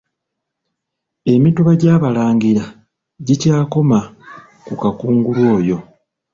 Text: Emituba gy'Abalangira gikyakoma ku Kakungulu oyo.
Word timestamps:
Emituba 1.33 1.71
gy'Abalangira 1.81 2.65
gikyakoma 3.25 3.99
ku 4.65 4.73
Kakungulu 4.81 5.41
oyo. 5.57 5.77